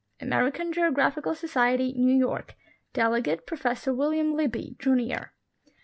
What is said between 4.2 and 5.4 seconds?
Libbey, Junior.